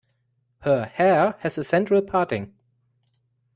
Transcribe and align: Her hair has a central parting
Her 0.61 0.85
hair 0.85 1.35
has 1.43 1.59
a 1.59 1.63
central 1.63 2.01
parting 2.01 2.55